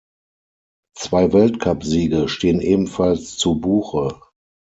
Zwei 0.97 1.31
Weltcupsiege 1.31 2.27
stehen 2.27 2.59
ebenfalls 2.59 3.37
zu 3.37 3.59
Buche. 3.59 4.19